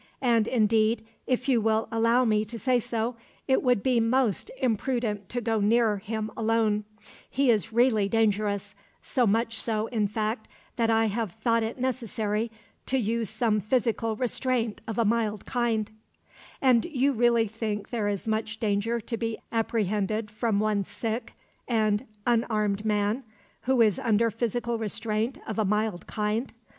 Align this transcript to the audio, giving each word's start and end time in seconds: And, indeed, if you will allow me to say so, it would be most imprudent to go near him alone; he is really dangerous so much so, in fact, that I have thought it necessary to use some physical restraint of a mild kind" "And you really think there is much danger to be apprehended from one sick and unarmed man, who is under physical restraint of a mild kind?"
And, 0.21 0.47
indeed, 0.47 1.05
if 1.27 1.47
you 1.47 1.61
will 1.61 1.87
allow 1.91 2.25
me 2.25 2.43
to 2.45 2.57
say 2.57 2.79
so, 2.79 3.17
it 3.47 3.61
would 3.61 3.83
be 3.83 3.99
most 3.99 4.49
imprudent 4.59 5.29
to 5.29 5.41
go 5.41 5.59
near 5.59 5.97
him 5.97 6.31
alone; 6.35 6.85
he 7.29 7.51
is 7.51 7.71
really 7.71 8.09
dangerous 8.09 8.73
so 9.03 9.27
much 9.27 9.61
so, 9.61 9.85
in 9.85 10.07
fact, 10.07 10.47
that 10.75 10.89
I 10.89 11.05
have 11.05 11.33
thought 11.33 11.61
it 11.61 11.77
necessary 11.77 12.49
to 12.87 12.97
use 12.97 13.29
some 13.29 13.59
physical 13.59 14.15
restraint 14.15 14.81
of 14.87 14.97
a 14.97 15.05
mild 15.05 15.45
kind" 15.45 15.91
"And 16.63 16.83
you 16.85 17.11
really 17.11 17.45
think 17.47 17.91
there 17.91 18.07
is 18.07 18.27
much 18.27 18.59
danger 18.59 18.99
to 19.01 19.17
be 19.17 19.37
apprehended 19.51 20.31
from 20.31 20.59
one 20.59 20.83
sick 20.83 21.33
and 21.67 22.07
unarmed 22.25 22.83
man, 22.85 23.23
who 23.65 23.83
is 23.83 23.99
under 23.99 24.31
physical 24.31 24.79
restraint 24.79 25.37
of 25.45 25.59
a 25.59 25.63
mild 25.63 26.07
kind?" 26.07 26.51